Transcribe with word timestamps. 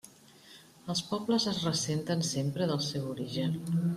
Els 0.93 1.01
pobles 1.09 1.45
es 1.51 1.59
ressenten 1.67 2.25
sempre 2.31 2.71
del 2.73 2.83
seu 2.87 3.07
origen. 3.15 3.63